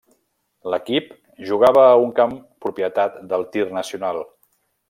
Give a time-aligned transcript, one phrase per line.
[0.73, 1.11] L'equip
[1.51, 2.35] jugava a un camp
[2.67, 4.23] propietat del Tir Nacional.